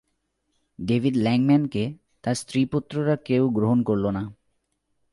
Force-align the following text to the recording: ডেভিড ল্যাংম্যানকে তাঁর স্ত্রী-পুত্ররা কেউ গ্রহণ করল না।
ডেভিড 0.79 1.15
ল্যাংম্যানকে 1.17 1.83
তাঁর 2.23 2.35
স্ত্রী-পুত্ররা 2.35 3.15
কেউ 3.25 3.43
গ্রহণ 3.49 3.83
করল 3.83 4.05
না। 4.09 4.23